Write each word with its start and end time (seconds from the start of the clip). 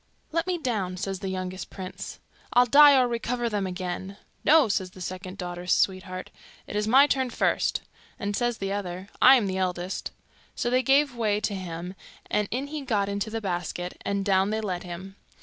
'Let 0.31 0.47
me 0.47 0.57
down,' 0.57 0.97
says 0.97 1.19
the 1.19 1.27
youngest 1.29 1.69
prince. 1.69 2.19
'I'll 2.53 2.65
die 2.65 2.99
or 2.99 3.07
recover 3.07 3.49
them 3.49 3.67
again.' 3.67 4.17
'No,' 4.43 4.67
says 4.67 4.89
the 4.89 4.99
second 4.99 5.37
daughter's 5.37 5.71
sweetheart, 5.75 6.31
'it 6.65 6.75
is 6.75 6.87
my 6.87 7.05
turn 7.05 7.29
first.' 7.29 7.81
And 8.17 8.35
says 8.35 8.57
the 8.57 8.73
other, 8.73 9.09
'I 9.21 9.35
am 9.35 9.45
the 9.45 9.59
eldest.' 9.59 10.09
So 10.55 10.71
they 10.71 10.81
gave 10.81 11.15
way 11.15 11.39
to 11.41 11.53
him, 11.53 11.93
and 12.31 12.47
in 12.49 12.65
he 12.65 12.81
got 12.81 13.09
into 13.09 13.29
the 13.29 13.41
basket, 13.41 14.01
and 14.03 14.25
down 14.25 14.49
they 14.49 14.59
let 14.61 14.81
him. 14.81 15.17